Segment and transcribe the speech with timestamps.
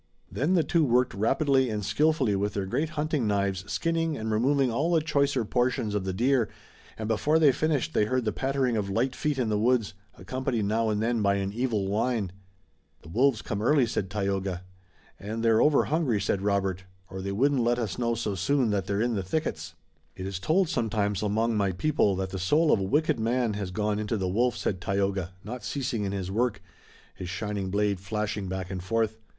[0.31, 4.71] Then the two worked rapidly and skillfully with their great hunting knives, skinning and removing
[4.71, 6.49] all the choicer portions of the deer,
[6.97, 10.65] and before they finished they heard the pattering of light feet in the woods, accompanied
[10.65, 12.31] now and then by an evil whine.
[13.03, 14.63] "The wolves come early," said Tayoga.
[15.19, 18.87] "And they're over hungry," said Robert, "or they wouldn't let us know so soon that
[18.87, 19.75] they're in the thickets."
[20.15, 23.69] "It is told sometimes, among my people, that the soul of a wicked man has
[23.69, 26.59] gone into the wolf," said Tayoga, not ceasing in his work,
[27.13, 29.19] his shining blade flashing back and forth.